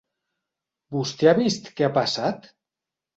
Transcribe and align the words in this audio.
Vostè 0.95 1.29
ha 1.31 1.33
vist 1.39 1.69
què 1.81 1.85
ha 1.89 1.91
passat? 1.99 2.49